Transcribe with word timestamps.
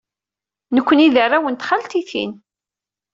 Nekkni 0.75 1.07
d 1.13 1.15
arraw 1.23 1.45
n 1.47 1.55
txaltitin. 1.55 2.31